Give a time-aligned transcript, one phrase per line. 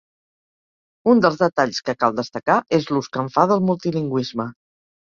[1.13, 4.53] Un dels detalls que cal destacar és l'ús que en fa del multilingüisme.